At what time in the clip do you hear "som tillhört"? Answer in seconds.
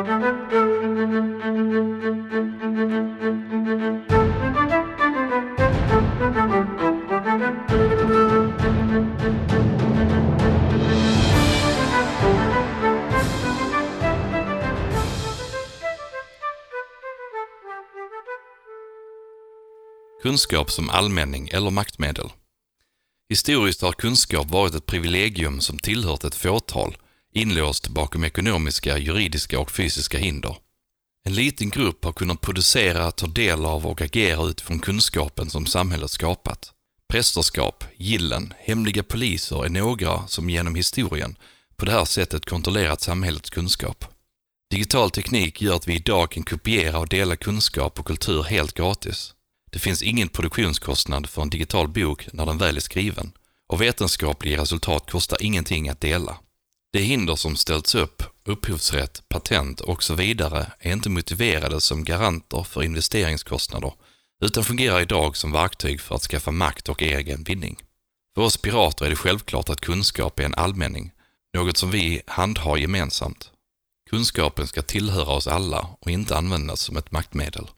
25.60-26.24